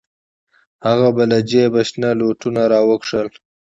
[0.85, 3.27] هغه به له جيبه شنه لوټونه راوکښل.